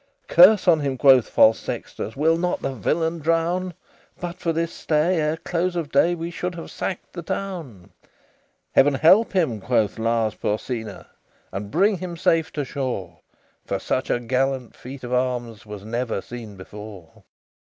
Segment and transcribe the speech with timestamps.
[0.29, 3.75] LXIII "Curse on him!" quoth false Sextus; "Will not the villain drown?
[4.19, 7.91] But for this stay, ere close of day We should have sacked the town!"
[8.71, 11.05] "Heaven help him!" quoth Lars Porsena
[11.51, 13.19] "And bring him safe to shore;
[13.63, 17.23] For such a gallant feat of arms Was never seen before."